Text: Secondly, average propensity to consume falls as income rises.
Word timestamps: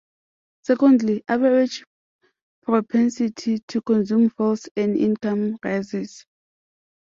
Secondly, 0.63 1.23
average 1.27 1.85
propensity 2.63 3.59
to 3.67 3.81
consume 3.81 4.31
falls 4.31 4.65
as 4.75 4.87
income 4.97 5.59
rises. 5.63 6.25